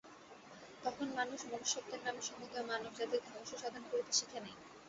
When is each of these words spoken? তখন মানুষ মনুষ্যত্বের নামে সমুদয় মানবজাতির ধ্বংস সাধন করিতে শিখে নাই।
তখন 0.83 1.07
মানুষ 1.17 1.39
মনুষ্যত্বের 1.45 2.01
নামে 2.05 2.21
সমুদয় 2.21 2.65
মানবজাতির 2.69 3.25
ধ্বংস 3.27 3.49
সাধন 3.61 3.83
করিতে 3.89 4.11
শিখে 4.19 4.39
নাই। 4.43 4.55